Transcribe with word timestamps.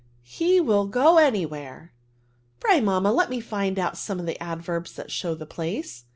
He 0.25 0.59
will 0.59 0.87
go 0.87 1.19
any 1.19 1.45
where!^ 1.45 1.89
Pray, 2.59 2.81
mamma, 2.81 3.11
let 3.11 3.29
me 3.29 3.35
try 3.37 3.43
to 3.43 3.47
find 3.49 3.77
out 3.77 3.97
some 3.99 4.19
of 4.19 4.25
the 4.25 4.41
adverbs 4.41 4.93
that 4.93 5.11
show 5.11 5.35
the 5.35 5.45
place. 5.45 6.05